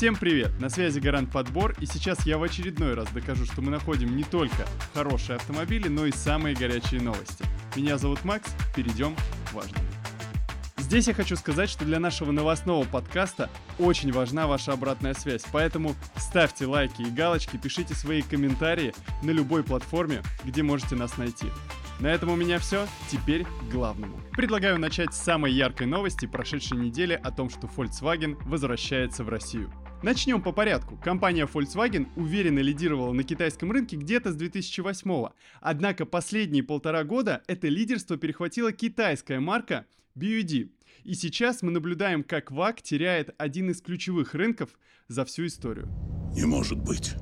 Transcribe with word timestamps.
Всем 0.00 0.16
привет! 0.16 0.58
На 0.58 0.70
связи 0.70 0.98
Гарант 0.98 1.30
Подбор, 1.30 1.74
и 1.78 1.84
сейчас 1.84 2.24
я 2.24 2.38
в 2.38 2.42
очередной 2.42 2.94
раз 2.94 3.10
докажу, 3.12 3.44
что 3.44 3.60
мы 3.60 3.70
находим 3.70 4.16
не 4.16 4.24
только 4.24 4.66
хорошие 4.94 5.36
автомобили, 5.36 5.88
но 5.88 6.06
и 6.06 6.10
самые 6.10 6.56
горячие 6.56 7.02
новости. 7.02 7.44
Меня 7.76 7.98
зовут 7.98 8.24
Макс, 8.24 8.50
перейдем 8.74 9.14
к 9.14 9.52
важному. 9.52 9.84
Здесь 10.78 11.06
я 11.06 11.12
хочу 11.12 11.36
сказать, 11.36 11.68
что 11.68 11.84
для 11.84 12.00
нашего 12.00 12.32
новостного 12.32 12.84
подкаста 12.84 13.50
очень 13.78 14.10
важна 14.10 14.46
ваша 14.46 14.72
обратная 14.72 15.12
связь, 15.12 15.42
поэтому 15.52 15.94
ставьте 16.16 16.64
лайки 16.64 17.02
и 17.02 17.10
галочки, 17.10 17.58
пишите 17.58 17.92
свои 17.92 18.22
комментарии 18.22 18.94
на 19.22 19.32
любой 19.32 19.62
платформе, 19.62 20.22
где 20.44 20.62
можете 20.62 20.96
нас 20.96 21.18
найти. 21.18 21.48
На 22.00 22.06
этом 22.06 22.30
у 22.30 22.36
меня 22.36 22.58
все, 22.58 22.86
теперь 23.10 23.44
к 23.44 23.70
главному. 23.70 24.18
Предлагаю 24.32 24.78
начать 24.78 25.12
с 25.12 25.22
самой 25.22 25.52
яркой 25.52 25.88
новости 25.88 26.24
прошедшей 26.24 26.78
недели 26.78 27.20
о 27.22 27.30
том, 27.30 27.50
что 27.50 27.66
Volkswagen 27.66 28.38
возвращается 28.48 29.24
в 29.24 29.28
Россию. 29.28 29.70
Начнем 30.02 30.40
по 30.40 30.52
порядку. 30.52 30.96
Компания 30.96 31.46
Volkswagen 31.46 32.08
уверенно 32.16 32.60
лидировала 32.60 33.12
на 33.12 33.22
китайском 33.22 33.70
рынке 33.70 33.96
где-то 33.96 34.32
с 34.32 34.36
2008 34.36 35.28
Однако 35.60 36.06
последние 36.06 36.62
полтора 36.62 37.04
года 37.04 37.42
это 37.46 37.68
лидерство 37.68 38.16
перехватила 38.16 38.72
китайская 38.72 39.40
марка 39.40 39.86
BUD. 40.14 40.70
И 41.04 41.14
сейчас 41.14 41.60
мы 41.60 41.70
наблюдаем, 41.70 42.24
как 42.24 42.50
ВАК 42.50 42.80
теряет 42.80 43.34
один 43.36 43.70
из 43.70 43.82
ключевых 43.82 44.34
рынков 44.34 44.70
за 45.08 45.26
всю 45.26 45.46
историю. 45.46 45.88
Не 46.34 46.46
может 46.46 46.78
быть. 46.78 47.14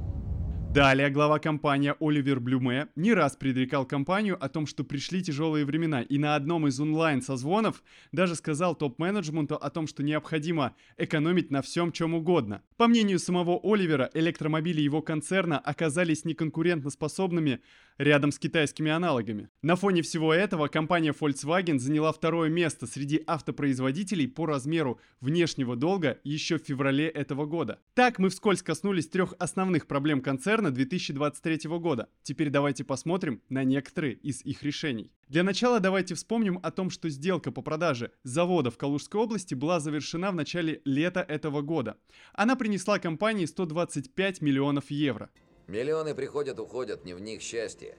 Далее 0.72 1.08
глава 1.08 1.38
компании 1.38 1.94
Оливер 1.98 2.40
Блюме 2.40 2.88
не 2.94 3.14
раз 3.14 3.36
предрекал 3.36 3.86
компанию 3.86 4.36
о 4.38 4.50
том, 4.50 4.66
что 4.66 4.84
пришли 4.84 5.22
тяжелые 5.22 5.64
времена, 5.64 6.02
и 6.02 6.18
на 6.18 6.34
одном 6.34 6.68
из 6.68 6.78
онлайн-созвонов 6.78 7.82
даже 8.12 8.34
сказал 8.34 8.74
топ-менеджменту 8.74 9.54
о 9.56 9.70
том, 9.70 9.86
что 9.86 10.02
необходимо 10.02 10.76
экономить 10.98 11.50
на 11.50 11.62
всем, 11.62 11.90
чем 11.90 12.12
угодно. 12.12 12.62
По 12.76 12.86
мнению 12.86 13.18
самого 13.18 13.58
Оливера, 13.62 14.10
электромобили 14.12 14.82
его 14.82 15.00
концерна 15.00 15.58
оказались 15.58 16.26
неконкурентоспособными 16.26 17.60
рядом 17.96 18.30
с 18.30 18.38
китайскими 18.38 18.90
аналогами. 18.90 19.48
На 19.62 19.74
фоне 19.74 20.02
всего 20.02 20.32
этого 20.32 20.68
компания 20.68 21.12
Volkswagen 21.18 21.78
заняла 21.78 22.12
второе 22.12 22.50
место 22.50 22.86
среди 22.86 23.24
автопроизводителей 23.26 24.28
по 24.28 24.46
размеру 24.46 25.00
внешнего 25.20 25.76
долга 25.76 26.18
еще 26.24 26.58
в 26.58 26.62
феврале 26.62 27.08
этого 27.08 27.46
года. 27.46 27.80
Так 27.94 28.18
мы 28.18 28.28
вскользь 28.28 28.62
коснулись 28.62 29.08
трех 29.08 29.34
основных 29.38 29.86
проблем 29.86 30.20
концерна, 30.20 30.57
концерна 30.58 30.70
2023 30.74 31.70
года. 31.78 32.08
Теперь 32.24 32.50
давайте 32.50 32.82
посмотрим 32.82 33.40
на 33.48 33.62
некоторые 33.62 34.14
из 34.14 34.44
их 34.44 34.64
решений. 34.64 35.12
Для 35.28 35.44
начала 35.44 35.78
давайте 35.78 36.16
вспомним 36.16 36.58
о 36.62 36.70
том, 36.72 36.90
что 36.90 37.08
сделка 37.08 37.52
по 37.52 37.62
продаже 37.62 38.10
завода 38.24 38.70
в 38.70 38.76
Калужской 38.76 39.20
области 39.20 39.54
была 39.54 39.78
завершена 39.78 40.32
в 40.32 40.34
начале 40.34 40.80
лета 40.84 41.20
этого 41.20 41.62
года. 41.62 41.96
Она 42.32 42.56
принесла 42.56 42.98
компании 42.98 43.46
125 43.46 44.42
миллионов 44.42 44.90
евро. 44.90 45.30
Миллионы 45.68 46.14
приходят, 46.14 46.58
уходят, 46.58 47.04
не 47.04 47.14
в 47.14 47.20
них 47.20 47.40
счастье. 47.40 47.96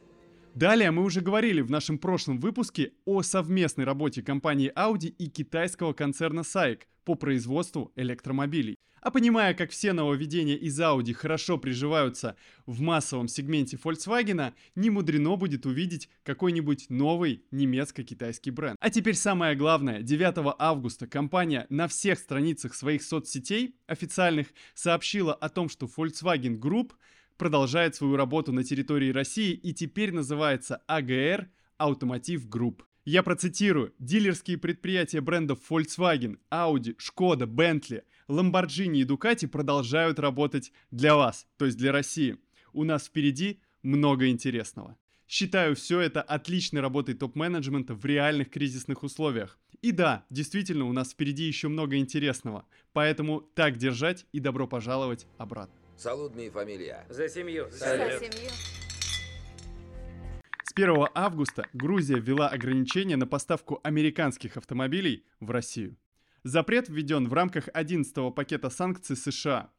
Далее 0.53 0.91
мы 0.91 1.03
уже 1.03 1.21
говорили 1.21 1.61
в 1.61 1.71
нашем 1.71 1.97
прошлом 1.97 2.39
выпуске 2.39 2.91
о 3.05 3.21
совместной 3.21 3.85
работе 3.85 4.21
компании 4.21 4.73
Audi 4.75 5.07
и 5.17 5.29
китайского 5.29 5.93
концерна 5.93 6.41
SAIC 6.41 6.81
по 7.05 7.15
производству 7.15 7.91
электромобилей. 7.95 8.75
А 9.01 9.11
понимая, 9.11 9.53
как 9.53 9.71
все 9.71 9.93
нововведения 9.93 10.55
из 10.55 10.79
Audi 10.79 11.13
хорошо 11.13 11.57
приживаются 11.57 12.35
в 12.65 12.81
массовом 12.81 13.27
сегменте 13.27 13.77
Volkswagen, 13.77 14.53
не 14.75 14.89
мудрено 14.89 15.35
будет 15.35 15.65
увидеть 15.65 16.09
какой-нибудь 16.23 16.89
новый 16.89 17.43
немецко-китайский 17.51 18.51
бренд. 18.51 18.77
А 18.79 18.89
теперь 18.89 19.15
самое 19.15 19.55
главное. 19.55 20.01
9 20.01 20.55
августа 20.57 21.07
компания 21.07 21.65
на 21.69 21.87
всех 21.87 22.19
страницах 22.19 22.73
своих 22.73 23.03
соцсетей 23.03 23.75
официальных 23.87 24.47
сообщила 24.73 25.33
о 25.33 25.49
том, 25.49 25.69
что 25.69 25.85
Volkswagen 25.85 26.59
Group 26.59 26.91
продолжает 27.37 27.95
свою 27.95 28.17
работу 28.17 28.51
на 28.51 28.63
территории 28.63 29.11
России 29.11 29.53
и 29.53 29.73
теперь 29.73 30.13
называется 30.13 30.81
AGR 30.87 31.47
Automotive 31.79 32.47
Group. 32.47 32.81
Я 33.05 33.23
процитирую. 33.23 33.93
Дилерские 33.97 34.57
предприятия 34.57 35.21
брендов 35.21 35.59
Volkswagen, 35.69 36.37
Audi, 36.51 36.95
Skoda, 36.97 37.47
Bentley, 37.47 38.03
Lamborghini 38.29 38.99
и 38.99 39.05
Ducati 39.05 39.47
продолжают 39.47 40.19
работать 40.19 40.71
для 40.91 41.15
вас, 41.15 41.47
то 41.57 41.65
есть 41.65 41.77
для 41.77 41.91
России. 41.91 42.37
У 42.73 42.83
нас 42.83 43.07
впереди 43.07 43.59
много 43.81 44.27
интересного. 44.27 44.95
Считаю 45.27 45.75
все 45.75 45.99
это 45.99 46.21
отличной 46.21 46.81
работой 46.81 47.15
топ-менеджмента 47.15 47.95
в 47.95 48.05
реальных 48.05 48.51
кризисных 48.51 49.03
условиях. 49.03 49.57
И 49.81 49.91
да, 49.91 50.25
действительно, 50.29 50.85
у 50.85 50.93
нас 50.93 51.11
впереди 51.11 51.43
еще 51.43 51.69
много 51.69 51.97
интересного. 51.97 52.65
Поэтому 52.93 53.41
так 53.41 53.77
держать 53.77 54.25
и 54.31 54.39
добро 54.39 54.67
пожаловать 54.67 55.25
обратно. 55.37 55.73
Салут, 55.97 56.35
ми 56.35 56.49
фамилия. 56.49 57.05
За 57.09 57.27
семью. 57.29 57.67
За 57.71 58.19
семью. 58.19 58.49
С 60.63 60.71
1 60.75 61.07
августа 61.15 61.65
Грузия 61.73 62.19
ввела 62.19 62.47
ограничения 62.47 63.17
на 63.17 63.25
поставку 63.25 63.79
американских 63.83 64.55
автомобилей 64.55 65.25
в 65.39 65.49
Россию. 65.49 65.97
Запрет 66.43 66.87
введен 66.87 67.27
в 67.27 67.33
рамках 67.33 67.67
11 67.73 68.33
пакета 68.33 68.69
санкций 68.69 69.15
США. 69.15 69.71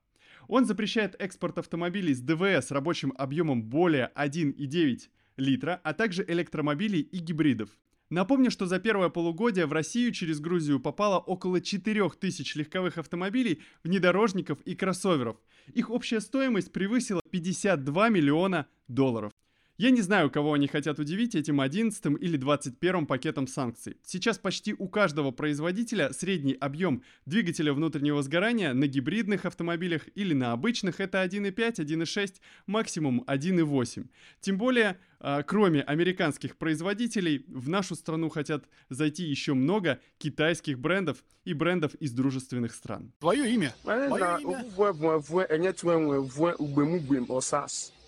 Он 0.49 0.67
запрещает 0.67 1.17
экспорт 1.19 1.59
автомобилей 1.59 2.15
с 2.15 2.21
ДВС 2.21 2.71
рабочим 2.71 3.15
объемом 3.17 3.63
более 3.63 4.11
1,9 4.15 5.09
литра, 5.37 5.81
а 5.83 5.95
также 5.95 6.25
электромобилей 6.27 7.01
и 7.01 7.19
гибридов. 7.19 7.71
Напомню, 8.11 8.51
что 8.51 8.67
за 8.67 8.81
первое 8.81 9.09
полугодие 9.09 9.67
в 9.67 9.73
Россию 9.73 10.13
через 10.13 10.41
Грузию 10.41 10.81
попало 10.81 11.19
около 11.19 11.61
4000 11.61 12.59
легковых 12.59 12.99
автомобилей, 12.99 13.63
внедорожников 13.85 14.61
и 14.63 14.75
кроссоверов. 14.75 15.37
Их 15.73 15.91
общая 15.91 16.21
стоимость 16.21 16.73
превысила 16.73 17.23
52 17.31 18.09
миллиона 18.09 18.67
долларов. 18.89 19.33
Я 19.81 19.91
не 19.91 20.03
знаю, 20.03 20.31
кого 20.31 20.53
они 20.53 20.67
хотят 20.67 20.99
удивить 20.99 21.35
этим 21.35 21.59
11 21.59 22.05
или 22.21 22.37
21 22.37 23.07
пакетом 23.07 23.47
санкций. 23.47 23.97
Сейчас 24.05 24.37
почти 24.37 24.75
у 24.75 24.89
каждого 24.89 25.31
производителя 25.31 26.13
средний 26.13 26.53
объем 26.53 27.03
двигателя 27.25 27.73
внутреннего 27.73 28.23
сгорания 28.23 28.75
на 28.75 28.87
гибридных 28.87 29.47
автомобилях 29.47 30.03
или 30.15 30.35
на 30.35 30.53
обычных 30.53 31.01
это 31.01 31.25
1.5, 31.25 31.77
1.6, 31.77 32.35
максимум 32.67 33.25
1.8. 33.27 34.07
Тем 34.43 34.59
более, 34.59 34.99
а, 35.19 35.43
кроме 35.43 35.81
американских 35.81 36.59
производителей, 36.59 37.47
в 37.49 37.71
нашу 37.71 37.95
страну 37.95 38.29
хотят 38.29 38.67
зайти 38.91 39.23
еще 39.23 39.55
много 39.55 39.99
китайских 40.19 40.79
брендов 40.79 41.25
и 41.47 41.55
брендов 41.55 41.95
из 41.95 42.13
дружественных 42.13 42.75
стран. 42.75 43.15
Твое 43.19 43.51
имя? 43.51 43.75
Мое 43.85 44.09
имя. 44.09 44.11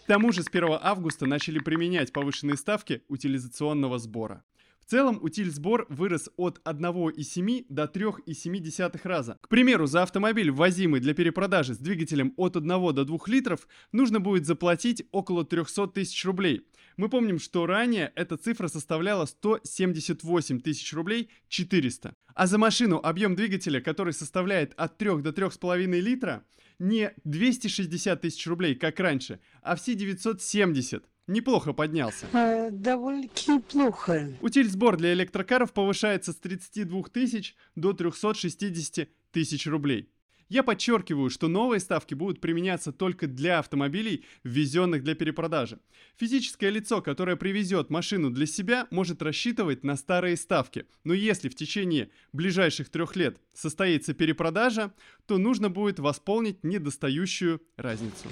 К 0.02 0.06
тому 0.06 0.32
же 0.32 0.42
с 0.42 0.48
1 0.48 0.78
августа 0.82 1.26
начали 1.26 1.60
применять 1.60 2.12
повышенные 2.12 2.56
ставки 2.56 3.04
утилизационного 3.08 3.98
сбора. 3.98 4.44
Целом, 4.92 5.20
утиль-сбор 5.22 5.86
вырос 5.88 6.28
от 6.36 6.60
1,7 6.66 7.64
до 7.70 7.84
3,7 7.84 9.00
раза. 9.04 9.38
К 9.40 9.48
примеру, 9.48 9.86
за 9.86 10.02
автомобиль, 10.02 10.50
ввозимый 10.50 11.00
для 11.00 11.14
перепродажи 11.14 11.72
с 11.72 11.78
двигателем 11.78 12.34
от 12.36 12.58
1 12.58 12.68
до 12.68 13.06
2 13.06 13.18
литров, 13.28 13.66
нужно 13.92 14.20
будет 14.20 14.44
заплатить 14.44 15.06
около 15.10 15.46
300 15.46 15.86
тысяч 15.86 16.22
рублей. 16.26 16.66
Мы 16.98 17.08
помним, 17.08 17.38
что 17.38 17.64
ранее 17.64 18.12
эта 18.16 18.36
цифра 18.36 18.68
составляла 18.68 19.24
178 19.24 20.60
тысяч 20.60 20.92
рублей 20.92 21.30
400. 21.48 22.14
А 22.34 22.46
за 22.46 22.58
машину 22.58 23.00
объем 23.02 23.34
двигателя, 23.34 23.80
который 23.80 24.12
составляет 24.12 24.74
от 24.76 24.98
3 24.98 25.22
до 25.22 25.30
3,5 25.30 25.86
литра, 26.00 26.44
не 26.78 27.14
260 27.24 28.20
тысяч 28.20 28.46
рублей, 28.46 28.74
как 28.74 29.00
раньше, 29.00 29.40
а 29.62 29.74
все 29.74 29.94
970. 29.94 31.06
Неплохо 31.28 31.72
поднялся. 31.72 32.26
Э, 32.32 32.70
довольно-таки 32.70 33.60
плохо. 33.60 34.32
Утиль-сбор 34.40 34.96
для 34.96 35.12
электрокаров 35.12 35.72
повышается 35.72 36.32
с 36.32 36.36
32 36.36 37.02
тысяч 37.12 37.54
до 37.76 37.92
360 37.92 39.08
тысяч 39.30 39.66
рублей. 39.66 40.10
Я 40.52 40.62
подчеркиваю, 40.62 41.30
что 41.30 41.48
новые 41.48 41.80
ставки 41.80 42.12
будут 42.12 42.42
применяться 42.42 42.92
только 42.92 43.26
для 43.26 43.60
автомобилей, 43.60 44.26
ввезенных 44.44 45.02
для 45.02 45.14
перепродажи. 45.14 45.78
Физическое 46.18 46.68
лицо, 46.68 47.00
которое 47.00 47.36
привезет 47.36 47.88
машину 47.88 48.28
для 48.28 48.44
себя, 48.44 48.86
может 48.90 49.22
рассчитывать 49.22 49.82
на 49.82 49.96
старые 49.96 50.36
ставки. 50.36 50.84
Но 51.04 51.14
если 51.14 51.48
в 51.48 51.54
течение 51.54 52.10
ближайших 52.34 52.90
трех 52.90 53.16
лет 53.16 53.38
состоится 53.54 54.12
перепродажа, 54.12 54.92
то 55.24 55.38
нужно 55.38 55.70
будет 55.70 55.98
восполнить 55.98 56.62
недостающую 56.62 57.62
разницу. 57.78 58.28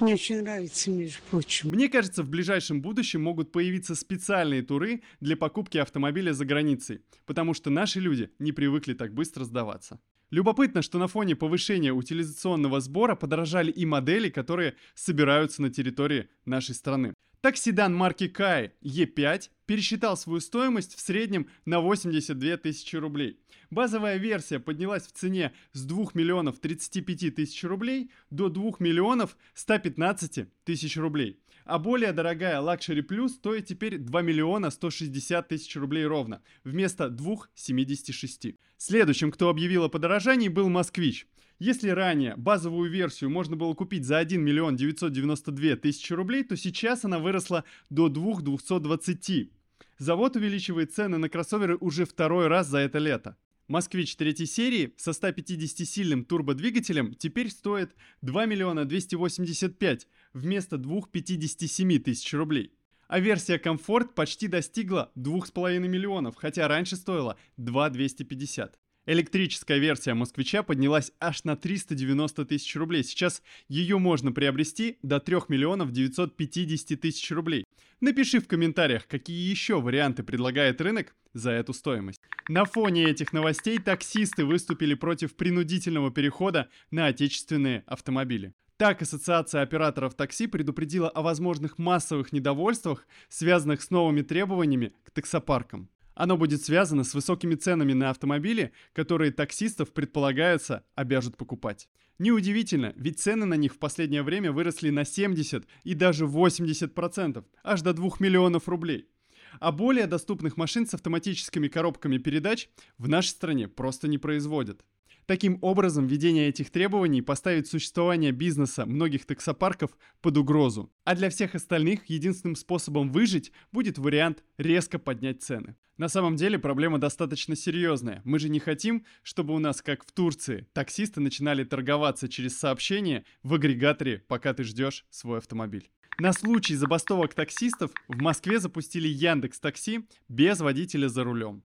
Мне 0.00 0.14
очень 0.14 0.42
нравится, 0.42 0.90
между 0.90 1.22
прочим. 1.30 1.70
Мне 1.70 1.88
кажется, 1.88 2.24
в 2.24 2.28
ближайшем 2.28 2.82
будущем 2.82 3.22
могут 3.22 3.52
появиться 3.52 3.94
специальные 3.94 4.62
туры 4.62 5.02
для 5.20 5.36
покупки 5.36 5.78
автомобиля 5.78 6.32
за 6.32 6.44
границей, 6.44 7.02
потому 7.26 7.54
что 7.54 7.70
наши 7.70 8.00
люди 8.00 8.28
не 8.40 8.50
привыкли 8.50 8.94
так 8.94 9.14
быстро 9.14 9.44
сдаваться. 9.44 10.00
Любопытно, 10.30 10.82
что 10.82 10.98
на 10.98 11.08
фоне 11.08 11.34
повышения 11.34 11.92
утилизационного 11.92 12.80
сбора 12.80 13.16
подорожали 13.16 13.72
и 13.72 13.84
модели, 13.84 14.30
которые 14.30 14.76
собираются 14.94 15.60
на 15.60 15.70
территории 15.70 16.28
нашей 16.44 16.74
страны. 16.74 17.14
Так 17.40 17.56
седан 17.56 17.94
марки 17.94 18.24
Kai 18.24 18.72
E5 18.82 19.48
пересчитал 19.64 20.16
свою 20.16 20.40
стоимость 20.40 20.94
в 20.94 21.00
среднем 21.00 21.48
на 21.64 21.80
82 21.80 22.58
тысячи 22.58 22.96
рублей. 22.96 23.40
Базовая 23.70 24.18
версия 24.18 24.60
поднялась 24.60 25.06
в 25.06 25.12
цене 25.12 25.52
с 25.72 25.84
2 25.84 26.08
миллионов 26.14 26.60
35 26.60 27.34
тысяч 27.34 27.64
рублей 27.64 28.10
до 28.28 28.50
2 28.50 28.72
миллионов 28.80 29.36
115 29.54 30.48
тысяч 30.64 30.96
рублей. 30.98 31.40
А 31.64 31.78
более 31.78 32.12
дорогая 32.12 32.60
Luxury 32.60 33.06
Plus 33.06 33.28
стоит 33.30 33.66
теперь 33.66 33.96
2 33.96 34.22
миллиона 34.22 34.70
160 34.70 35.48
тысяч 35.48 35.76
рублей 35.76 36.04
ровно, 36.04 36.42
вместо 36.62 37.06
2,76. 37.06 38.58
Следующим, 38.82 39.30
кто 39.30 39.50
объявил 39.50 39.84
о 39.84 39.90
подорожании, 39.90 40.48
был 40.48 40.70
«Москвич». 40.70 41.26
Если 41.58 41.90
ранее 41.90 42.34
базовую 42.36 42.90
версию 42.90 43.28
можно 43.28 43.54
было 43.54 43.74
купить 43.74 44.06
за 44.06 44.16
1 44.16 44.42
миллион 44.42 44.76
992 44.76 45.76
тысячи 45.76 46.14
рублей, 46.14 46.44
то 46.44 46.56
сейчас 46.56 47.04
она 47.04 47.18
выросла 47.18 47.64
до 47.90 48.08
2 48.08 48.40
220. 48.40 49.50
Завод 49.98 50.36
увеличивает 50.36 50.94
цены 50.94 51.18
на 51.18 51.28
кроссоверы 51.28 51.76
уже 51.76 52.06
второй 52.06 52.46
раз 52.46 52.68
за 52.68 52.78
это 52.78 52.96
лето. 52.96 53.36
Москвич 53.68 54.16
третьей 54.16 54.46
серии 54.46 54.94
со 54.96 55.10
150-сильным 55.10 56.24
турбодвигателем 56.24 57.12
теперь 57.12 57.50
стоит 57.50 57.94
2 58.22 58.46
миллиона 58.46 58.86
285 58.86 60.08
вместо 60.32 60.78
257 60.78 61.98
тысяч 61.98 62.32
рублей. 62.32 62.72
А 63.10 63.18
версия 63.18 63.58
комфорт 63.58 64.14
почти 64.14 64.46
достигла 64.46 65.10
2,5 65.16 65.80
миллионов, 65.80 66.36
хотя 66.36 66.68
раньше 66.68 66.94
стоила 66.94 67.36
2 67.56 67.90
250. 67.90 68.78
Электрическая 69.06 69.78
версия 69.78 70.14
«Москвича» 70.14 70.62
поднялась 70.62 71.10
аж 71.18 71.42
на 71.42 71.56
390 71.56 72.44
тысяч 72.44 72.76
рублей. 72.76 73.02
Сейчас 73.02 73.42
ее 73.66 73.98
можно 73.98 74.30
приобрести 74.30 74.98
до 75.02 75.18
3 75.18 75.38
миллионов 75.48 75.90
950 75.90 77.00
тысяч 77.00 77.28
рублей. 77.32 77.64
Напиши 78.00 78.38
в 78.38 78.46
комментариях, 78.46 79.08
какие 79.08 79.50
еще 79.50 79.80
варианты 79.80 80.22
предлагает 80.22 80.80
рынок 80.80 81.16
за 81.32 81.50
эту 81.50 81.72
стоимость. 81.72 82.20
На 82.48 82.64
фоне 82.64 83.06
этих 83.06 83.32
новостей 83.32 83.78
таксисты 83.78 84.44
выступили 84.44 84.94
против 84.94 85.34
принудительного 85.34 86.12
перехода 86.12 86.68
на 86.92 87.06
отечественные 87.06 87.82
автомобили. 87.86 88.54
Так, 88.80 89.02
Ассоциация 89.02 89.60
операторов 89.60 90.14
такси 90.14 90.46
предупредила 90.46 91.10
о 91.10 91.20
возможных 91.20 91.76
массовых 91.76 92.32
недовольствах, 92.32 93.06
связанных 93.28 93.82
с 93.82 93.90
новыми 93.90 94.22
требованиями 94.22 94.94
к 95.04 95.10
таксопаркам. 95.10 95.90
Оно 96.14 96.38
будет 96.38 96.64
связано 96.64 97.04
с 97.04 97.12
высокими 97.12 97.56
ценами 97.56 97.92
на 97.92 98.08
автомобили, 98.08 98.72
которые 98.94 99.32
таксистов, 99.32 99.92
предполагается, 99.92 100.86
обяжут 100.94 101.36
покупать. 101.36 101.90
Неудивительно, 102.18 102.94
ведь 102.96 103.20
цены 103.20 103.44
на 103.44 103.52
них 103.52 103.74
в 103.74 103.78
последнее 103.78 104.22
время 104.22 104.50
выросли 104.50 104.88
на 104.88 105.04
70 105.04 105.66
и 105.84 105.92
даже 105.92 106.24
80%, 106.24 107.44
аж 107.62 107.82
до 107.82 107.92
2 107.92 108.10
миллионов 108.18 108.66
рублей. 108.66 109.10
А 109.58 109.72
более 109.72 110.06
доступных 110.06 110.56
машин 110.56 110.86
с 110.86 110.94
автоматическими 110.94 111.68
коробками 111.68 112.16
передач 112.16 112.70
в 112.96 113.10
нашей 113.10 113.28
стране 113.28 113.68
просто 113.68 114.08
не 114.08 114.16
производят. 114.16 114.86
Таким 115.26 115.58
образом, 115.62 116.06
введение 116.06 116.48
этих 116.48 116.70
требований 116.70 117.22
поставит 117.22 117.66
существование 117.66 118.32
бизнеса 118.32 118.86
многих 118.86 119.26
таксопарков 119.26 119.96
под 120.20 120.36
угрозу. 120.36 120.92
А 121.04 121.14
для 121.14 121.30
всех 121.30 121.54
остальных 121.54 122.06
единственным 122.06 122.56
способом 122.56 123.10
выжить 123.10 123.52
будет 123.72 123.98
вариант 123.98 124.42
резко 124.58 124.98
поднять 124.98 125.42
цены. 125.42 125.76
На 126.00 126.08
самом 126.08 126.36
деле 126.36 126.58
проблема 126.58 126.98
достаточно 126.98 127.54
серьезная. 127.54 128.22
Мы 128.24 128.38
же 128.38 128.48
не 128.48 128.58
хотим, 128.58 129.04
чтобы 129.22 129.54
у 129.54 129.58
нас, 129.58 129.82
как 129.82 130.02
в 130.02 130.12
Турции, 130.12 130.66
таксисты 130.72 131.20
начинали 131.20 131.62
торговаться 131.62 132.26
через 132.26 132.58
сообщение 132.58 133.24
в 133.42 133.52
агрегаторе, 133.52 134.24
пока 134.26 134.54
ты 134.54 134.64
ждешь 134.64 135.04
свой 135.10 135.38
автомобиль. 135.38 135.90
На 136.18 136.32
случай 136.32 136.74
забастовок 136.74 137.34
таксистов 137.34 137.90
в 138.08 138.20
Москве 138.20 138.60
запустили 138.60 139.08
Яндекс 139.08 139.60
Такси 139.60 140.06
без 140.28 140.60
водителя 140.60 141.08
за 141.08 141.22
рулем. 141.24 141.64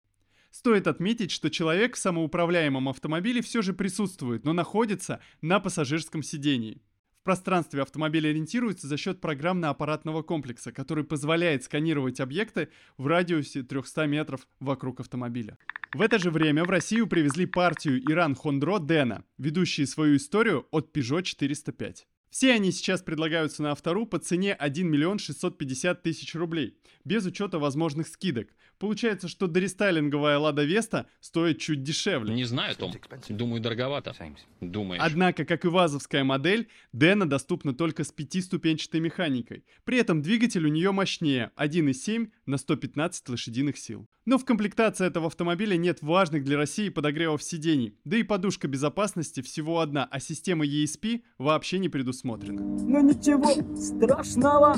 Стоит 0.53 0.85
отметить, 0.85 1.31
что 1.31 1.49
человек 1.49 1.95
в 1.95 1.97
самоуправляемом 1.97 2.87
автомобиле 2.87 3.41
все 3.41 3.63
же 3.63 3.73
присутствует, 3.73 4.45
но 4.45 4.53
находится 4.53 5.19
на 5.41 5.59
пассажирском 5.59 6.21
сидении. 6.21 6.83
В 7.21 7.23
пространстве 7.23 7.81
автомобиль 7.81 8.27
ориентируется 8.27 8.85
за 8.85 8.97
счет 8.97 9.19
программно-аппаратного 9.19 10.21
комплекса, 10.21 10.71
который 10.71 11.05
позволяет 11.05 11.63
сканировать 11.63 12.19
объекты 12.19 12.69
в 12.97 13.07
радиусе 13.07 13.63
300 13.63 14.05
метров 14.05 14.47
вокруг 14.59 14.99
автомобиля. 14.99 15.57
В 15.91 16.01
это 16.01 16.19
же 16.19 16.29
время 16.29 16.63
в 16.65 16.69
Россию 16.69 17.07
привезли 17.07 17.47
партию 17.47 17.99
Иран 18.03 18.35
Хондро 18.35 18.77
Дена, 18.77 19.25
ведущие 19.39 19.87
свою 19.87 20.17
историю 20.17 20.67
от 20.69 20.95
Peugeot 20.95 21.23
405. 21.23 22.05
Все 22.33 22.51
они 22.51 22.71
сейчас 22.71 23.03
предлагаются 23.03 23.61
на 23.61 23.73
автору 23.73 24.07
по 24.07 24.17
цене 24.17 24.55
1 24.55 24.89
миллион 24.89 25.19
650 25.19 26.01
тысяч 26.01 26.33
рублей, 26.33 26.75
без 27.05 27.27
учета 27.27 27.59
возможных 27.59 28.07
скидок. 28.07 28.47
Получается, 28.79 29.27
что 29.27 29.45
дорестайлинговая 29.45 30.39
Лада 30.39 30.63
Веста 30.63 31.05
стоит 31.21 31.59
чуть 31.59 31.83
дешевле. 31.83 32.33
Не 32.33 32.45
знаю, 32.45 32.75
Том. 32.75 32.91
Думаю, 33.29 33.61
дороговато. 33.61 34.15
Думаешь? 34.61 35.01
Однако, 35.05 35.45
как 35.45 35.63
и 35.63 35.67
вазовская 35.67 36.23
модель, 36.23 36.69
Дэна 36.91 37.29
доступна 37.29 37.75
только 37.75 38.03
с 38.03 38.11
пятиступенчатой 38.11 38.99
механикой. 38.99 39.63
При 39.83 39.99
этом 39.99 40.23
двигатель 40.23 40.65
у 40.65 40.69
нее 40.69 40.91
мощнее 40.91 41.51
1,7 41.55 42.31
на 42.47 42.57
115 42.57 43.29
лошадиных 43.29 43.77
сил. 43.77 44.07
Но 44.25 44.37
в 44.37 44.45
комплектации 44.45 45.05
этого 45.05 45.27
автомобиля 45.27 45.75
нет 45.75 46.01
важных 46.01 46.45
для 46.45 46.57
России 46.57 46.87
подогревов 46.89 47.43
сидений, 47.43 47.97
да 48.05 48.17
и 48.17 48.23
подушка 48.23 48.69
безопасности 48.69 49.41
всего 49.41 49.81
одна, 49.81 50.05
а 50.05 50.19
система 50.21 50.65
ESP 50.65 51.23
вообще 51.37 51.77
не 51.77 51.89
предусмотрена. 51.89 52.22
Но 52.23 53.01
ничего 53.01 53.75
страшного. 53.75 54.75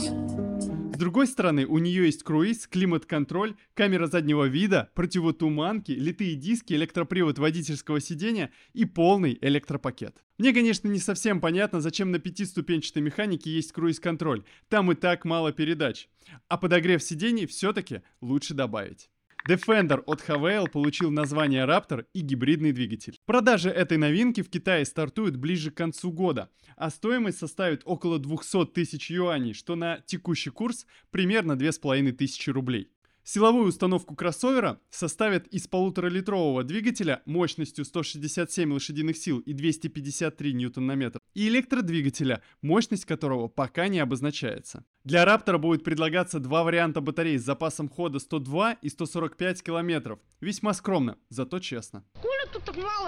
С 0.96 0.98
другой 0.98 1.28
стороны, 1.28 1.66
у 1.66 1.78
нее 1.78 2.06
есть 2.06 2.24
круиз, 2.24 2.68
климат-контроль, 2.68 3.56
камера 3.74 4.08
заднего 4.08 4.46
вида, 4.46 4.90
противотуманки, 4.96 5.92
литые 5.92 6.36
диски, 6.36 6.74
электропривод 6.74 7.38
водительского 7.38 8.00
сидения 8.00 8.52
и 8.74 8.86
полный 8.86 9.38
электропакет. 9.42 10.24
Мне, 10.38 10.54
конечно, 10.54 10.88
не 10.88 11.00
совсем 11.00 11.42
понятно, 11.42 11.82
зачем 11.82 12.12
на 12.12 12.20
пятиступенчатой 12.20 13.02
механике 13.02 13.52
есть 13.52 13.74
круиз-контроль. 13.74 14.44
Там 14.70 14.92
и 14.92 14.96
так 14.96 15.26
мало 15.26 15.52
передач. 15.52 16.08
А 16.48 16.58
подогрев 16.58 17.04
сидений 17.04 17.46
все-таки 17.46 18.02
лучше 18.22 18.54
добавить. 18.54 19.10
Defender 19.48 20.02
от 20.08 20.28
Havail 20.28 20.68
получил 20.68 21.12
название 21.12 21.66
Raptor 21.66 22.08
и 22.14 22.22
гибридный 22.22 22.72
двигатель. 22.72 23.16
Продажи 23.28 23.70
этой 23.70 24.00
новинки 24.00 24.42
в 24.42 24.50
Китае 24.50 24.86
стартуют 24.86 25.36
ближе 25.36 25.70
к 25.70 25.76
концу 25.76 26.12
года, 26.12 26.50
а 26.76 26.90
стоимость 26.90 27.38
составит 27.38 27.84
около 27.86 28.18
200 28.18 28.66
тысяч 28.74 29.12
юаней, 29.12 29.54
что 29.54 29.76
на 29.76 30.00
текущий 30.00 30.50
курс 30.50 30.88
примерно 31.12 31.56
2500 31.56 32.56
рублей. 32.56 32.90
Силовую 33.28 33.70
установку 33.70 34.16
кроссовера 34.16 34.80
составят 34.92 35.48
из 35.48 35.68
полуторалитрового 35.68 36.64
двигателя 36.64 37.24
мощностью 37.26 37.84
167 37.84 38.72
лошадиных 38.72 39.18
сил 39.18 39.40
и 39.40 39.54
253 39.54 40.54
ньютон-на-метр 40.54 41.20
и 41.34 41.48
электродвигателя, 41.48 42.44
мощность 42.62 43.06
которого 43.06 43.48
пока 43.48 43.88
не 43.88 43.98
обозначается. 43.98 44.86
Для 45.04 45.26
Раптора 45.26 45.58
будет 45.58 45.84
предлагаться 45.84 46.40
два 46.40 46.64
варианта 46.64 47.02
батарей 47.02 47.40
с 47.40 47.44
запасом 47.44 47.90
хода 47.90 48.20
102 48.20 48.74
и 48.74 48.90
145 48.90 49.64
километров. 49.64 50.20
Весьма 50.40 50.76
скромно, 50.76 51.18
зато 51.30 51.60
честно. 51.60 52.06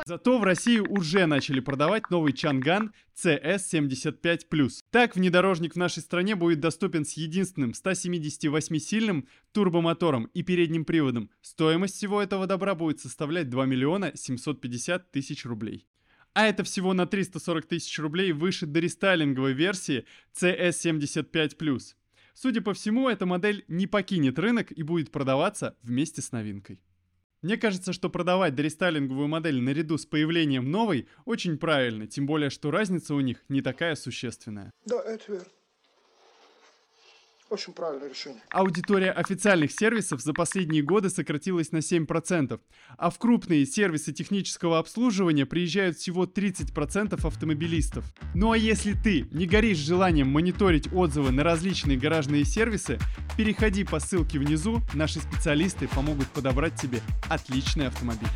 Зато 0.06 0.40
в 0.40 0.44
России 0.44 0.80
уже 0.80 1.28
начали 1.28 1.60
продавать 1.60 2.10
новый 2.10 2.34
Чанган 2.34 2.92
CS75+. 3.24 4.84
Так, 4.92 5.16
внедорожник 5.16 5.74
в 5.74 5.78
нашей 5.78 6.02
стране 6.02 6.36
будет 6.36 6.60
доступен 6.60 7.06
с 7.06 7.14
единственным 7.14 7.72
178-сильным 7.72 9.28
турбомотором 9.52 10.26
и 10.34 10.44
передним 10.44 10.86
приводом. 10.86 11.30
Стоимость 11.42 11.96
всего 11.96 12.22
этого 12.22 12.48
добра 12.48 12.76
будет 12.76 13.00
составлять 13.00 13.50
2 13.50 13.66
миллиона 13.66 14.12
750 14.14 15.12
тысяч 15.12 15.46
рублей. 15.46 15.88
А 16.34 16.46
это 16.46 16.64
всего 16.64 16.94
на 16.94 17.08
340 17.08 17.66
тысяч 17.66 17.98
рублей 17.98 18.32
выше 18.32 18.68
дорестайлинговой 18.68 19.54
версии 19.54 20.06
CS75+. 20.40 21.96
Судя 22.36 22.62
по 22.62 22.76
всему, 22.76 23.10
эта 23.10 23.26
модель 23.26 23.66
не 23.68 23.88
покинет 23.88 24.38
рынок 24.38 24.72
и 24.72 24.84
будет 24.84 25.10
продаваться 25.10 25.76
вместе 25.82 26.22
с 26.22 26.32
новинкой. 26.32 26.80
Мне 27.42 27.58
кажется, 27.58 27.94
что 27.94 28.10
продавать 28.10 28.56
дорестайлинговую 28.56 29.28
модель 29.28 29.62
наряду 29.62 29.98
с 29.98 30.06
появлением 30.06 30.72
новой 30.72 31.08
очень 31.26 31.58
правильно, 31.58 32.08
тем 32.08 32.26
более, 32.26 32.50
что 32.50 32.72
разница 32.72 33.14
у 33.14 33.20
них 33.20 33.44
не 33.48 33.62
такая 33.62 33.96
существенная. 33.96 34.74
Да, 34.86 35.02
это 35.04 35.32
верно. 35.32 35.48
Очень 37.50 37.72
правильное 37.72 38.10
решение. 38.10 38.42
Аудитория 38.50 39.12
официальных 39.12 39.72
сервисов 39.72 40.22
за 40.22 40.34
последние 40.34 40.84
годы 40.84 41.10
сократилась 41.10 41.72
на 41.72 41.78
7%, 41.78 42.60
а 42.98 43.10
в 43.10 43.18
крупные 43.20 43.66
сервисы 43.66 44.12
технического 44.12 44.80
обслуживания 44.80 45.46
приезжают 45.46 45.98
всего 45.98 46.26
30% 46.26 47.26
автомобилистов. 47.26 48.04
Ну 48.36 48.52
а 48.52 48.58
если 48.58 48.94
ты 48.94 49.28
не 49.32 49.46
горишь 49.46 49.78
желанием 49.78 50.28
мониторить 50.28 50.92
отзывы 50.92 51.32
на 51.32 51.44
различные 51.44 51.98
гаражные 51.98 52.44
сервисы, 52.44 53.00
переходи 53.38 53.86
по 53.86 54.00
ссылке 54.00 54.40
внизу, 54.40 54.82
наши 54.94 55.20
специалисты 55.20 55.88
помогут 55.88 56.28
подобрать 56.28 56.76
тебе 56.76 57.00
отличный 57.30 57.88
автомобиль. 57.88 58.28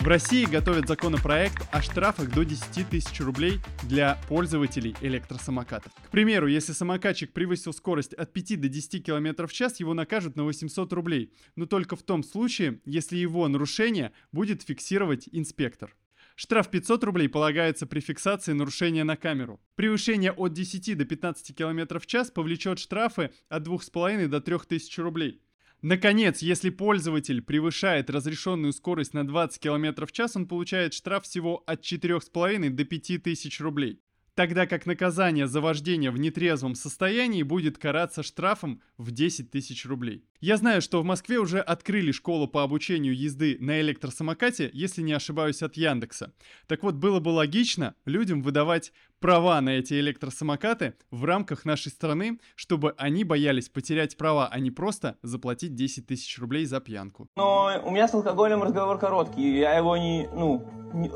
В 0.00 0.08
России 0.08 0.44
готовят 0.44 0.88
законопроект 0.88 1.66
о 1.72 1.80
штрафах 1.80 2.30
до 2.30 2.44
10 2.44 2.88
тысяч 2.88 3.20
рублей 3.20 3.60
для 3.84 4.18
пользователей 4.28 4.94
электросамокатов. 5.00 5.92
К 5.92 6.10
примеру, 6.10 6.46
если 6.46 6.72
самокатчик 6.72 7.32
превысил 7.32 7.72
скорость 7.72 8.12
от 8.12 8.32
5 8.32 8.60
до 8.60 8.68
10 8.68 9.04
км 9.04 9.46
в 9.46 9.52
час, 9.52 9.80
его 9.80 9.94
накажут 9.94 10.36
на 10.36 10.44
800 10.44 10.92
рублей, 10.92 11.32
но 11.56 11.66
только 11.66 11.96
в 11.96 12.02
том 12.02 12.22
случае, 12.22 12.80
если 12.84 13.16
его 13.16 13.46
нарушение 13.48 14.12
будет 14.32 14.62
фиксировать 14.62 15.28
инспектор. 15.32 15.94
Штраф 16.36 16.68
500 16.68 17.04
рублей 17.04 17.28
полагается 17.28 17.86
при 17.86 18.00
фиксации 18.00 18.52
нарушения 18.52 19.04
на 19.04 19.16
камеру. 19.16 19.60
Превышение 19.76 20.32
от 20.32 20.52
10 20.52 20.98
до 20.98 21.04
15 21.04 21.56
км 21.56 22.00
в 22.00 22.06
час 22.06 22.30
повлечет 22.32 22.80
штрафы 22.80 23.30
от 23.48 23.66
2,5 23.66 24.26
до 24.26 24.40
3000 24.40 25.00
рублей. 25.00 25.40
Наконец, 25.86 26.40
если 26.40 26.70
пользователь 26.70 27.42
превышает 27.42 28.08
разрешенную 28.08 28.72
скорость 28.72 29.12
на 29.12 29.26
20 29.26 29.60
км 29.60 30.06
в 30.06 30.12
час, 30.12 30.34
он 30.34 30.48
получает 30.48 30.94
штраф 30.94 31.24
всего 31.24 31.62
от 31.66 31.82
4,5 31.82 32.70
до 32.70 32.84
5000 32.86 33.60
рублей 33.60 34.00
тогда 34.34 34.66
как 34.66 34.86
наказание 34.86 35.46
за 35.46 35.60
вождение 35.60 36.10
в 36.10 36.18
нетрезвом 36.18 36.74
состоянии 36.74 37.42
будет 37.42 37.78
караться 37.78 38.22
штрафом 38.22 38.82
в 38.98 39.10
10 39.10 39.50
тысяч 39.50 39.86
рублей. 39.86 40.24
Я 40.40 40.56
знаю, 40.56 40.82
что 40.82 41.00
в 41.00 41.04
Москве 41.04 41.38
уже 41.38 41.60
открыли 41.60 42.12
школу 42.12 42.46
по 42.46 42.62
обучению 42.62 43.16
езды 43.16 43.56
на 43.60 43.80
электросамокате, 43.80 44.70
если 44.72 45.02
не 45.02 45.12
ошибаюсь, 45.12 45.62
от 45.62 45.76
Яндекса. 45.76 46.32
Так 46.66 46.82
вот, 46.82 46.96
было 46.96 47.20
бы 47.20 47.30
логично 47.30 47.94
людям 48.04 48.42
выдавать 48.42 48.92
права 49.20 49.60
на 49.60 49.70
эти 49.70 49.94
электросамокаты 49.94 50.94
в 51.10 51.24
рамках 51.24 51.64
нашей 51.64 51.90
страны, 51.90 52.40
чтобы 52.56 52.94
они 52.98 53.24
боялись 53.24 53.70
потерять 53.70 54.18
права, 54.18 54.48
а 54.48 54.58
не 54.58 54.70
просто 54.70 55.16
заплатить 55.22 55.74
10 55.74 56.06
тысяч 56.06 56.38
рублей 56.38 56.66
за 56.66 56.80
пьянку. 56.80 57.28
Но 57.36 57.70
у 57.84 57.90
меня 57.90 58.06
с 58.06 58.12
алкоголем 58.12 58.62
разговор 58.62 58.98
короткий, 58.98 59.58
я 59.58 59.78
его 59.78 59.96
не, 59.96 60.28
ну, 60.34 60.68
не, 60.92 61.08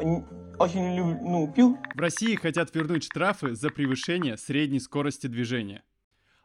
очень 0.58 0.96
люблю, 0.96 1.18
ну, 1.22 1.52
пил. 1.52 1.78
В 1.94 1.98
России 2.00 2.34
хотят 2.34 2.74
вернуть 2.74 3.04
штрафы 3.04 3.54
за 3.54 3.70
превышение 3.70 4.36
средней 4.36 4.80
скорости 4.80 5.26
движения. 5.26 5.82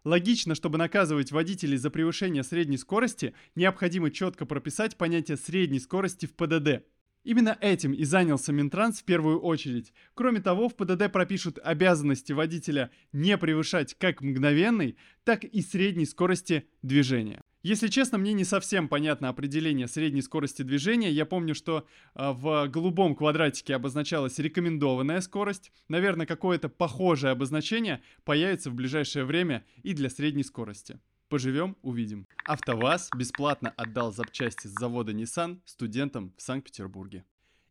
Логично, 0.03 0.53
чтобы 0.53 0.77
наказывать 0.77 1.31
водителей 1.31 1.77
за 1.77 1.89
превышение 1.89 2.43
средней 2.43 2.77
скорости, 2.77 3.33
необходимо 3.55 4.11
четко 4.11 4.45
прописать 4.45 4.97
понятие 4.97 5.37
средней 5.37 5.79
скорости 5.79 6.25
в 6.25 6.33
ПДД. 6.33 6.85
Именно 7.23 7.57
этим 7.61 7.93
и 7.93 8.03
занялся 8.03 8.51
Минтранс 8.51 8.99
в 8.99 9.05
первую 9.05 9.39
очередь. 9.39 9.93
Кроме 10.13 10.41
того, 10.41 10.67
в 10.67 10.75
ПДД 10.75 11.09
пропишут 11.09 11.57
обязанности 11.63 12.33
водителя 12.33 12.91
не 13.13 13.37
превышать 13.37 13.93
как 13.93 14.21
мгновенной, 14.21 14.97
так 15.23 15.45
и 15.45 15.61
средней 15.61 16.05
скорости 16.05 16.67
движения. 16.81 17.41
Если 17.63 17.87
честно, 17.87 18.17
мне 18.17 18.33
не 18.33 18.43
совсем 18.43 18.89
понятно 18.89 19.29
определение 19.29 19.87
средней 19.87 20.21
скорости 20.21 20.63
движения. 20.63 21.09
Я 21.09 21.25
помню, 21.25 21.55
что 21.55 21.87
э, 22.13 22.31
в 22.33 22.67
голубом 22.67 23.15
квадратике 23.15 23.73
обозначалась 23.73 24.37
рекомендованная 24.37 25.21
скорость. 25.21 25.71
Наверное, 25.87 26.25
какое-то 26.25 26.67
похожее 26.67 27.31
обозначение 27.31 28.03
появится 28.25 28.69
в 28.69 28.73
ближайшее 28.73 29.23
время 29.23 29.65
и 29.81 29.93
для 29.93 30.09
средней 30.09 30.43
скорости. 30.43 30.99
Поживем, 31.29 31.77
увидим. 31.83 32.27
АвтоВАЗ 32.45 33.11
бесплатно 33.17 33.69
отдал 33.77 34.11
запчасти 34.11 34.67
с 34.67 34.73
завода 34.77 35.13
Nissan 35.13 35.61
студентам 35.63 36.33
в 36.37 36.41
Санкт-Петербурге. 36.41 37.23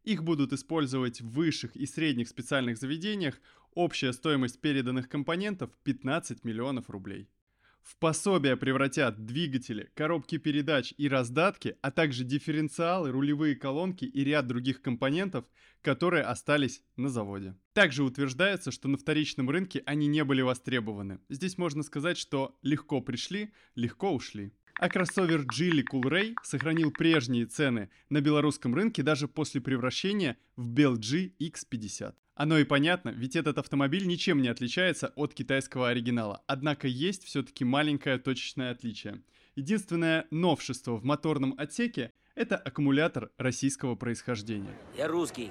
Их 0.05 0.25
будут 0.25 0.55
использовать 0.55 1.21
в 1.21 1.29
высших 1.29 1.77
и 1.77 1.85
средних 1.85 2.29
специальных 2.29 2.79
заведениях. 2.79 3.39
Общая 3.75 4.15
стоимость 4.15 4.59
переданных 4.63 5.11
компонентов 5.11 5.71
15 5.85 6.45
миллионов 6.45 6.89
рублей. 6.89 7.29
В 7.83 7.97
пособие 7.97 8.57
превратят 8.57 9.25
двигатели, 9.27 9.91
коробки 9.95 10.39
передач 10.39 10.95
и 10.97 11.09
раздатки, 11.09 11.77
а 11.83 11.91
также 11.91 12.23
дифференциалы, 12.23 13.11
рулевые 13.11 13.57
колонки 13.57 14.05
и 14.05 14.23
ряд 14.23 14.47
других 14.47 14.83
компонентов, 14.83 15.45
которые 15.83 16.23
остались 16.23 16.83
на 16.97 17.09
заводе. 17.09 17.57
Также 17.73 18.05
утверждается, 18.05 18.71
что 18.71 18.89
на 18.89 18.97
вторичном 18.97 19.51
рынке 19.51 19.83
они 19.85 20.07
не 20.07 20.23
были 20.23 20.43
востребованы. 20.43 21.19
Здесь 21.29 21.59
можно 21.59 21.83
сказать, 21.83 22.19
что 22.19 22.57
легко 22.63 23.01
пришли, 23.01 23.53
легко 23.75 24.13
ушли. 24.13 24.53
А 24.79 24.89
кроссовер 24.89 25.43
Geely 25.43 25.85
Coolray 25.91 26.35
сохранил 26.43 26.91
прежние 26.91 27.47
цены 27.47 27.91
на 28.09 28.21
белорусском 28.21 28.75
рынке 28.75 29.03
даже 29.03 29.29
после 29.29 29.61
превращения 29.61 30.37
в 30.57 30.73
BLG 30.73 31.33
X50. 31.41 32.15
Оно 32.35 32.59
и 32.59 32.65
понятно, 32.65 33.11
ведь 33.11 33.37
этот 33.37 33.59
автомобиль 33.59 34.07
ничем 34.07 34.41
не 34.41 34.49
отличается 34.49 35.13
от 35.17 35.35
китайского 35.35 35.91
оригинала. 35.91 36.43
Однако 36.47 36.89
есть 36.89 37.25
все-таки 37.25 37.65
маленькое 37.65 38.19
точечное 38.19 38.71
отличие. 38.71 39.23
Единственное 39.55 40.27
новшество 40.31 40.97
в 40.97 41.05
моторном 41.05 41.55
отсеке– 41.59 42.11
это 42.35 42.57
аккумулятор 42.57 43.31
российского 43.37 43.95
происхождения. 43.95 44.75
Я 44.97 45.09
русский. 45.09 45.51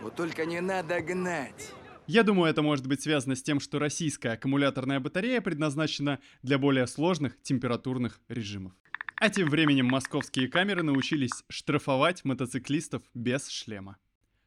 Вот 0.00 0.14
только 0.14 0.46
не 0.46 0.60
надо 0.60 1.00
гнать. 1.00 1.72
Я 2.12 2.24
думаю, 2.24 2.50
это 2.50 2.60
может 2.60 2.88
быть 2.88 3.00
связано 3.00 3.36
с 3.36 3.42
тем, 3.44 3.60
что 3.60 3.78
российская 3.78 4.30
аккумуляторная 4.30 4.98
батарея 4.98 5.40
предназначена 5.40 6.18
для 6.42 6.58
более 6.58 6.88
сложных 6.88 7.40
температурных 7.40 8.20
режимов. 8.26 8.72
А 9.14 9.30
тем 9.30 9.48
временем 9.48 9.86
московские 9.86 10.48
камеры 10.48 10.82
научились 10.82 11.44
штрафовать 11.48 12.24
мотоциклистов 12.24 13.04
без 13.14 13.48
шлема. 13.48 13.96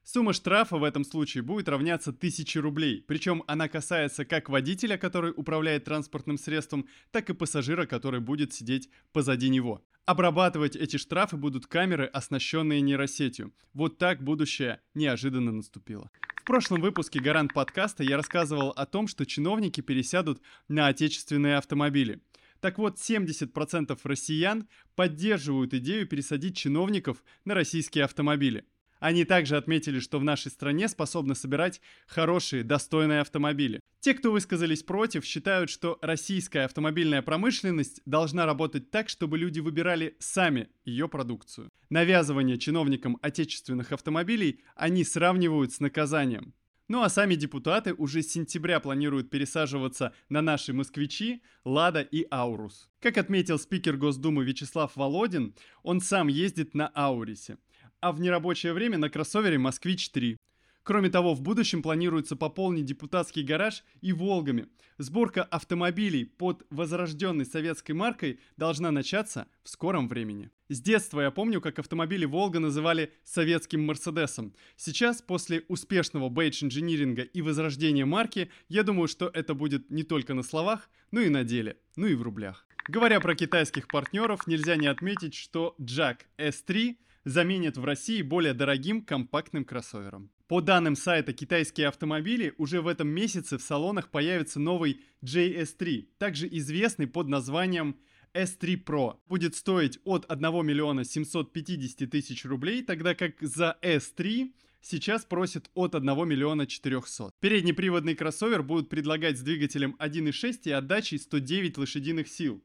Сумма 0.04 0.34
штрафа 0.34 0.76
в 0.76 0.84
этом 0.84 1.06
случае 1.06 1.42
будет 1.42 1.70
равняться 1.70 2.10
1000 2.10 2.60
рублей, 2.60 3.02
причем 3.08 3.46
она 3.48 3.70
касается 3.70 4.26
как 4.26 4.50
водителя, 4.50 4.98
который 4.98 5.32
управляет 5.34 5.86
транспортным 5.86 6.38
средством, 6.38 6.90
так 7.12 7.30
и 7.30 7.34
пассажира, 7.34 7.86
который 7.86 8.20
будет 8.20 8.54
сидеть 8.54 8.90
позади 9.14 9.48
него. 9.48 9.86
Обрабатывать 10.04 10.76
эти 10.76 10.98
штрафы 10.98 11.38
будут 11.38 11.68
камеры, 11.68 12.08
оснащенные 12.08 12.82
нейросетью. 12.82 13.54
Вот 13.72 14.00
так 14.00 14.22
будущее 14.22 14.82
неожиданно 14.94 15.54
наступило. 15.54 16.12
В 16.44 16.46
прошлом 16.46 16.82
выпуске 16.82 17.22
«Гарант 17.22 17.54
подкаста» 17.54 18.04
я 18.04 18.18
рассказывал 18.18 18.72
о 18.72 18.86
том, 18.86 19.08
что 19.08 19.26
чиновники 19.26 19.80
пересядут 19.80 20.42
на 20.68 20.88
отечественные 20.88 21.56
автомобили. 21.56 22.20
Так 22.60 22.80
вот, 22.80 22.98
70% 22.98 23.98
россиян 24.04 24.68
поддерживают 24.94 25.74
идею 25.74 26.06
пересадить 26.06 26.58
чиновников 26.58 27.24
на 27.46 27.54
российские 27.54 28.04
автомобили. 28.04 28.66
Они 29.04 29.26
также 29.26 29.58
отметили, 29.58 30.00
что 30.00 30.18
в 30.18 30.24
нашей 30.24 30.50
стране 30.50 30.88
способны 30.88 31.36
собирать 31.36 31.82
хорошие, 32.08 32.64
достойные 32.64 33.20
автомобили. 33.20 33.82
Те, 34.00 34.14
кто 34.14 34.32
высказались 34.32 34.82
против, 34.82 35.26
считают, 35.26 35.70
что 35.70 36.00
российская 36.02 36.64
автомобильная 36.64 37.22
промышленность 37.22 38.00
должна 38.06 38.46
работать 38.46 38.92
так, 38.92 39.10
чтобы 39.10 39.38
люди 39.38 39.60
выбирали 39.60 40.16
сами 40.20 40.70
ее 40.86 41.10
продукцию. 41.10 41.70
Навязывание 41.90 42.58
чиновникам 42.58 43.18
отечественных 43.22 43.92
автомобилей 43.92 44.62
они 44.74 45.04
сравнивают 45.04 45.74
с 45.74 45.82
наказанием. 45.82 46.54
Ну 46.88 47.02
а 47.02 47.10
сами 47.10 47.36
депутаты 47.36 47.94
уже 47.94 48.22
с 48.22 48.32
сентября 48.32 48.80
планируют 48.80 49.30
пересаживаться 49.30 50.14
на 50.30 50.42
наши 50.42 50.72
москвичи, 50.72 51.42
Лада 51.66 52.00
и 52.00 52.26
Аурус. 52.32 52.90
Как 53.02 53.18
отметил 53.18 53.60
спикер 53.60 53.98
Госдумы 53.98 54.46
Вячеслав 54.46 54.96
Володин, 54.96 55.56
он 55.82 56.00
сам 56.00 56.30
ездит 56.30 56.74
на 56.74 56.90
Аурисе 56.96 57.58
а 58.04 58.12
в 58.12 58.20
нерабочее 58.20 58.74
время 58.74 58.98
на 58.98 59.10
кроссовере 59.10 59.58
«Москвич-3». 59.58 60.36
Кроме 60.84 61.10
того, 61.10 61.34
в 61.34 61.42
будущем 61.42 61.82
планируется 61.82 62.36
пополнить 62.36 62.84
депутатский 62.84 63.44
гараж 63.44 63.86
и 64.02 64.12
«Волгами». 64.12 64.68
Сборка 64.98 65.42
автомобилей 65.44 66.26
под 66.26 66.66
возрожденной 66.70 67.46
советской 67.46 67.94
маркой 67.94 68.42
должна 68.58 68.92
начаться 68.92 69.48
в 69.64 69.70
скором 69.70 70.10
времени. 70.10 70.50
С 70.68 70.82
детства 70.82 71.22
я 71.22 71.32
помню, 71.32 71.62
как 71.62 71.80
автомобили 71.80 72.26
«Волга» 72.26 72.60
называли 72.60 73.14
советским 73.24 73.86
«Мерседесом». 73.86 74.54
Сейчас, 74.76 75.22
после 75.22 75.64
успешного 75.70 76.28
бейдж-инжиниринга 76.28 77.22
и 77.22 77.42
возрождения 77.42 78.06
марки, 78.06 78.52
я 78.68 78.84
думаю, 78.84 79.08
что 79.08 79.32
это 79.34 79.54
будет 79.54 79.90
не 79.90 80.04
только 80.04 80.34
на 80.34 80.44
словах, 80.44 80.90
но 81.12 81.22
и 81.22 81.30
на 81.30 81.46
деле, 81.46 81.78
ну 81.96 82.08
и 82.08 82.16
в 82.16 82.22
рублях. 82.22 82.68
Говоря 82.90 83.22
про 83.22 83.34
китайских 83.34 83.88
партнеров, 83.88 84.46
нельзя 84.46 84.76
не 84.76 84.88
отметить, 84.88 85.36
что 85.36 85.74
Jack 85.80 86.18
S3– 86.38 86.98
заменит 87.26 87.78
в 87.78 87.86
России 87.86 88.22
более 88.22 88.54
дорогим 88.54 89.02
компактным 89.02 89.66
кроссовером. 89.66 90.30
По 90.48 90.62
данным 90.62 90.96
сайта 90.96 91.34
«Китайские 91.34 91.88
автомобили», 91.88 92.54
уже 92.58 92.82
в 92.82 92.88
этом 92.88 93.08
месяце 93.08 93.58
в 93.58 93.62
салонах 93.62 94.10
появится 94.10 94.60
новый 94.60 95.02
JS3, 95.24 96.08
также 96.18 96.48
известный 96.48 97.08
под 97.08 97.28
названием 97.28 97.98
S3 98.34 98.84
Pro. 98.84 99.18
Будет 99.28 99.56
стоить 99.56 100.00
от 100.04 100.26
1 100.30 100.66
миллиона 100.66 101.06
750 101.06 102.10
тысяч 102.10 102.46
рублей, 102.46 102.84
тогда 102.84 103.16
как 103.16 103.42
за 103.42 103.78
S3 103.82 104.52
сейчас 104.82 105.24
просят 105.26 105.70
от 105.74 105.96
1 105.96 106.28
миллиона 106.28 106.68
400. 106.68 107.32
Переднеприводный 107.40 108.16
кроссовер 108.16 108.64
будут 108.64 108.90
предлагать 108.90 109.38
с 109.38 109.42
двигателем 109.42 109.96
1.6 110.00 110.62
и 110.66 110.72
отдачей 110.72 111.20
109 111.20 111.78
лошадиных 111.78 112.28
сил 112.28 112.64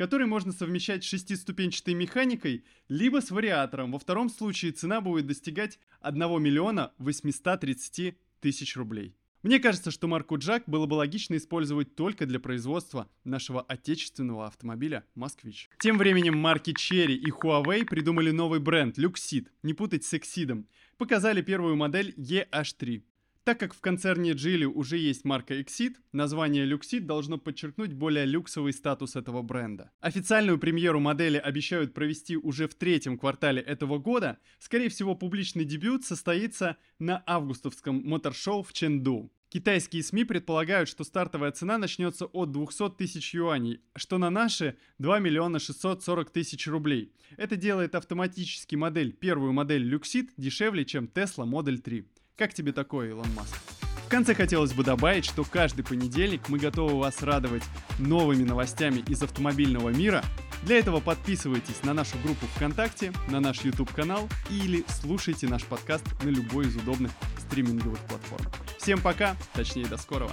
который 0.00 0.26
можно 0.26 0.50
совмещать 0.50 1.04
с 1.04 1.08
шестиступенчатой 1.08 1.92
механикой, 1.92 2.64
либо 2.88 3.20
с 3.20 3.30
вариатором. 3.30 3.92
Во 3.92 3.98
втором 3.98 4.30
случае 4.30 4.72
цена 4.72 5.02
будет 5.02 5.26
достигать 5.26 5.78
1 6.00 6.42
миллиона 6.42 6.94
830 6.96 8.16
тысяч 8.40 8.76
рублей. 8.78 9.14
Мне 9.42 9.58
кажется, 9.58 9.90
что 9.90 10.08
марку 10.08 10.38
Jack 10.38 10.62
было 10.66 10.86
бы 10.86 10.94
логично 10.94 11.36
использовать 11.36 11.96
только 11.96 12.24
для 12.24 12.40
производства 12.40 13.10
нашего 13.24 13.60
отечественного 13.60 14.46
автомобиля 14.46 15.04
«Москвич». 15.14 15.68
Тем 15.78 15.98
временем 15.98 16.34
марки 16.34 16.70
Cherry 16.70 17.16
и 17.16 17.30
Huawei 17.30 17.84
придумали 17.84 18.30
новый 18.30 18.60
бренд 18.60 18.98
Luxeed, 18.98 19.48
не 19.62 19.74
путать 19.74 20.04
с 20.04 20.14
Exceed. 20.14 20.64
Показали 20.96 21.42
первую 21.42 21.76
модель 21.76 22.14
EH3. 22.16 23.02
Так 23.44 23.58
как 23.58 23.74
в 23.74 23.80
концерне 23.80 24.32
Geely 24.32 24.66
уже 24.66 24.98
есть 24.98 25.24
марка 25.24 25.54
Exit, 25.58 25.96
название 26.12 26.70
Luxit 26.70 27.00
должно 27.00 27.38
подчеркнуть 27.38 27.94
более 27.94 28.26
люксовый 28.26 28.74
статус 28.74 29.16
этого 29.16 29.40
бренда. 29.40 29.90
Официальную 30.00 30.58
премьеру 30.58 31.00
модели 31.00 31.38
обещают 31.38 31.94
провести 31.94 32.36
уже 32.36 32.68
в 32.68 32.74
третьем 32.74 33.16
квартале 33.18 33.62
этого 33.62 33.98
года. 33.98 34.38
Скорее 34.58 34.90
всего, 34.90 35.14
публичный 35.14 35.64
дебют 35.64 36.04
состоится 36.04 36.76
на 36.98 37.22
августовском 37.26 38.02
моторшоу 38.06 38.62
в 38.62 38.74
Ченду. 38.74 39.32
Китайские 39.48 40.04
СМИ 40.04 40.24
предполагают, 40.24 40.88
что 40.88 41.02
стартовая 41.02 41.50
цена 41.50 41.76
начнется 41.76 42.26
от 42.26 42.52
200 42.52 42.90
тысяч 42.90 43.34
юаней, 43.34 43.80
что 43.96 44.18
на 44.18 44.30
наши 44.30 44.76
2 44.98 45.18
миллиона 45.18 45.58
640 45.58 46.30
тысяч 46.30 46.68
рублей. 46.68 47.12
Это 47.36 47.56
делает 47.56 47.96
автоматически 47.96 48.76
модель, 48.76 49.12
первую 49.12 49.52
модель 49.52 49.92
Luxit 49.92 50.28
дешевле, 50.36 50.84
чем 50.84 51.06
Tesla 51.12 51.50
Model 51.50 51.78
3. 51.78 52.06
Как 52.40 52.54
тебе 52.54 52.72
такое, 52.72 53.10
Илон 53.10 53.26
Маск? 53.34 53.54
В 54.06 54.08
конце 54.08 54.34
хотелось 54.34 54.72
бы 54.72 54.82
добавить, 54.82 55.26
что 55.26 55.44
каждый 55.44 55.84
понедельник 55.84 56.48
мы 56.48 56.58
готовы 56.58 56.98
вас 56.98 57.20
радовать 57.20 57.62
новыми 57.98 58.44
новостями 58.44 59.04
из 59.06 59.22
автомобильного 59.22 59.90
мира. 59.90 60.24
Для 60.62 60.78
этого 60.78 61.00
подписывайтесь 61.00 61.82
на 61.82 61.92
нашу 61.92 62.16
группу 62.24 62.46
ВКонтакте, 62.56 63.12
на 63.28 63.40
наш 63.40 63.60
YouTube 63.60 63.92
канал 63.92 64.26
или 64.48 64.86
слушайте 64.88 65.48
наш 65.48 65.64
подкаст 65.64 66.06
на 66.22 66.30
любой 66.30 66.68
из 66.68 66.76
удобных 66.76 67.12
стриминговых 67.40 67.98
платформ. 68.08 68.46
Всем 68.78 69.02
пока, 69.02 69.36
точнее 69.52 69.84
до 69.84 69.98
скорого. 69.98 70.32